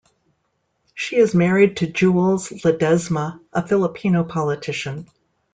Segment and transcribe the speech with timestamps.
[0.95, 5.07] She is married to Jules Ledesma, a Filipino politician.